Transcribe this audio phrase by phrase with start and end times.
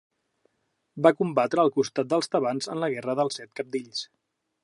[1.07, 4.05] Va combatre al costat dels tebans en la guerra dels set Cabdills.